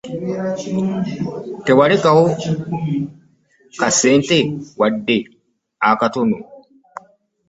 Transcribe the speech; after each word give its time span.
Tewalekawo 1.65 2.23
kasente 3.79 4.37
wadde 4.79 5.17
akatono. 5.89 6.37